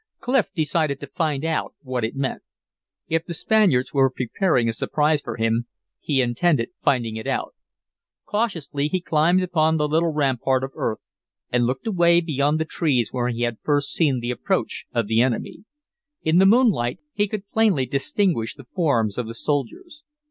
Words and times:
Clif 0.19 0.51
decided 0.51 0.99
to 0.99 1.05
find 1.05 1.45
out 1.45 1.75
what 1.83 2.03
it 2.03 2.15
meant. 2.15 2.41
If 3.07 3.23
the 3.27 3.35
Spaniards 3.35 3.93
were 3.93 4.09
preparing 4.09 4.67
a 4.67 4.73
surprise 4.73 5.21
for 5.21 5.37
him, 5.37 5.67
he 5.99 6.21
intended 6.23 6.69
finding 6.83 7.17
it 7.17 7.27
out. 7.27 7.53
Cautiously 8.25 8.87
he 8.87 8.99
climbed 8.99 9.43
upon 9.43 9.77
the 9.77 9.87
little 9.87 10.11
rampart 10.11 10.63
of 10.63 10.71
earth 10.73 11.01
and 11.51 11.65
looked 11.67 11.85
away 11.85 12.19
beyond 12.19 12.59
the 12.59 12.65
trees 12.65 13.09
where 13.13 13.27
he 13.29 13.43
had 13.43 13.59
first 13.61 13.93
seen 13.93 14.21
the 14.21 14.31
approach 14.31 14.87
of 14.91 15.05
the 15.05 15.21
enemy. 15.21 15.65
In 16.23 16.39
the 16.39 16.47
moonlight 16.47 16.97
he 17.13 17.27
could 17.27 17.47
plainly 17.47 17.85
distinguish 17.85 18.55
the 18.55 18.65
forms 18.73 19.19
of 19.19 19.27
the 19.27 19.35
soldiers. 19.35 20.01